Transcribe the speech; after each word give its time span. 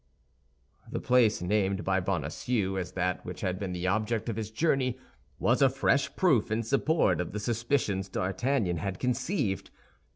The 0.91 0.99
place 0.99 1.43
named 1.43 1.83
by 1.83 1.99
Bonacieux 1.99 2.75
as 2.75 2.93
that 2.93 3.23
which 3.23 3.41
had 3.41 3.59
been 3.59 3.71
the 3.71 3.85
object 3.85 4.29
of 4.29 4.35
his 4.35 4.49
journey 4.49 4.97
was 5.37 5.61
a 5.61 5.69
fresh 5.69 6.15
proof 6.15 6.49
in 6.49 6.63
support 6.63 7.21
of 7.21 7.33
the 7.33 7.39
suspicions 7.39 8.09
D'Artagnan 8.09 8.77
had 8.77 8.97
conceived. 8.97 9.69